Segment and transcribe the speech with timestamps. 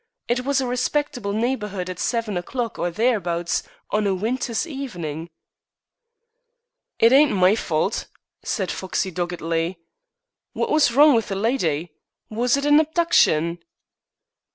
[0.27, 3.61] It was a respectable neighborhood at seven o'clock, or thereabouts,
[3.91, 5.29] on a winter's evening."
[6.97, 8.07] "It ain't my fault,"
[8.41, 9.77] said Foxey doggedly.
[10.55, 11.91] "Wot was wrong with the lydy?
[12.31, 13.59] Was it a habduction?"